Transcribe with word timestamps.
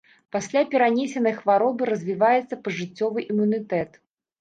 Пасля 0.35 0.63
перанесенай 0.71 1.35
хваробы 1.43 1.91
развіваецца 1.93 2.61
пажыццёвы 2.67 3.19
імунітэт. 3.31 4.05